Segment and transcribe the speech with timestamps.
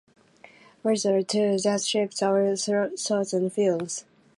[0.81, 4.03] Words are tools that shape our thoughts and feelings.